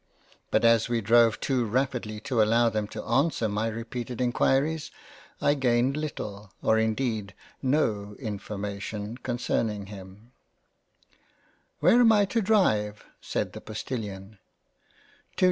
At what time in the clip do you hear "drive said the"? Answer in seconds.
12.41-13.61